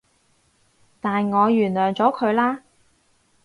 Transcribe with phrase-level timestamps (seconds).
[0.99, 2.61] 但我原諒咗佢喇